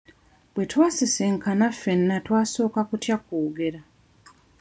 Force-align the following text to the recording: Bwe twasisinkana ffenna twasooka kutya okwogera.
Bwe 0.53 0.63
twasisinkana 0.71 1.65
ffenna 1.75 2.15
twasooka 2.25 2.81
kutya 2.89 3.13
okwogera. 3.19 3.81